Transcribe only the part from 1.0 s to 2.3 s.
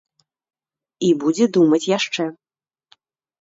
І будзе думаць яшчэ.